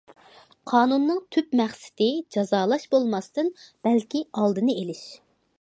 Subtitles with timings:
[0.71, 2.07] قانۇننىڭ تۈپ مەقسىتى
[2.37, 3.55] جازالاش بولماستىن
[3.89, 5.09] بەلكى ئالدىنى ئېلىش.